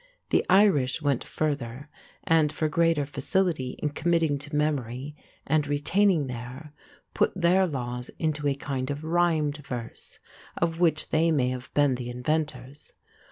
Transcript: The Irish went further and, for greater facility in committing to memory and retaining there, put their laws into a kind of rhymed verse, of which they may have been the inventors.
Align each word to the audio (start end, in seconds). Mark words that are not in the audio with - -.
The 0.31 0.43
Irish 0.49 0.99
went 1.03 1.23
further 1.23 1.87
and, 2.23 2.51
for 2.51 2.67
greater 2.67 3.05
facility 3.05 3.75
in 3.83 3.89
committing 3.89 4.39
to 4.39 4.55
memory 4.55 5.15
and 5.45 5.67
retaining 5.67 6.25
there, 6.25 6.73
put 7.13 7.31
their 7.39 7.67
laws 7.67 8.09
into 8.17 8.47
a 8.47 8.55
kind 8.55 8.89
of 8.89 9.03
rhymed 9.03 9.57
verse, 9.57 10.17
of 10.57 10.79
which 10.79 11.09
they 11.09 11.29
may 11.29 11.49
have 11.49 11.71
been 11.75 11.93
the 11.93 12.09
inventors. 12.09 12.93